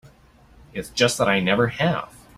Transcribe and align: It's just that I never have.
It's 0.73 0.89
just 0.89 1.19
that 1.19 1.29
I 1.29 1.39
never 1.41 1.67
have. 1.67 2.11